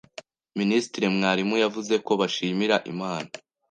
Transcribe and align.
Minisitiri 0.59 1.05
Mwalimu 1.15 1.55
yavuze 1.63 1.93
ko 2.05 2.11
bashimira 2.21 2.75
Imana 2.91 3.29